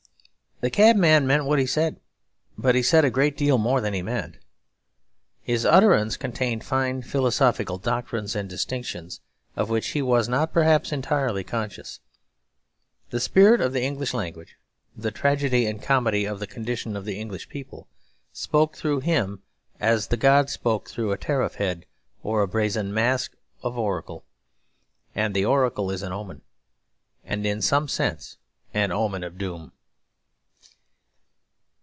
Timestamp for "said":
1.65-1.99, 2.83-3.03